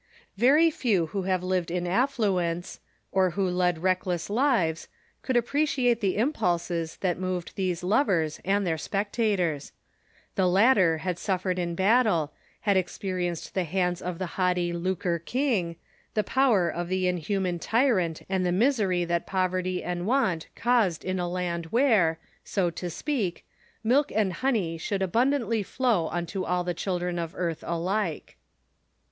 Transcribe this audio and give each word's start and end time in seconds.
Very 0.35 0.71
few 0.71 1.05
who 1.13 1.21
have 1.29 1.43
lived 1.43 1.69
in 1.69 1.85
affluence, 1.85 2.79
or 3.11 3.29
who 3.37 3.47
led 3.47 3.83
reck 3.83 4.07
less 4.07 4.31
lives, 4.31 4.87
could 5.21 5.37
appreciate 5.37 6.01
the 6.01 6.17
impulses 6.17 6.97
that 7.01 7.19
moved 7.19 7.51
these 7.55 7.83
lovers 7.83 8.39
and 8.43 8.65
their 8.65 8.79
spectators. 8.79 9.71
The 10.33 10.47
latter 10.47 10.97
had 11.05 11.19
suffered 11.19 11.59
in 11.59 11.75
battle, 11.75 12.33
had 12.61 12.77
experienced 12.77 13.53
the 13.53 13.63
liand 13.63 14.01
of 14.01 14.17
the 14.17 14.25
haughty 14.41 14.73
lucre 14.73 15.19
king, 15.19 15.75
the 16.15 16.23
power 16.23 16.67
of 16.67 16.89
the 16.89 17.07
inhuman 17.07 17.59
tyrant 17.59 18.23
and 18.27 18.43
the 18.43 18.51
misery 18.51 19.05
that 19.05 19.27
pov 19.27 19.51
erty 19.51 19.85
and 19.85 20.07
want 20.07 20.47
caused 20.55 21.05
in 21.05 21.19
a 21.19 21.29
land 21.29 21.67
where, 21.67 22.17
so 22.43 22.71
to 22.71 22.89
speak, 22.89 23.45
milk 23.83 24.11
and 24.11 24.33
honey 24.33 24.79
should 24.79 25.03
abundantly 25.03 25.61
flow 25.61 26.07
unto 26.07 26.43
all 26.43 26.63
the 26.63 26.73
children 26.73 27.19
of 27.19 27.35
earth 27.35 27.63
alike. 27.67 28.35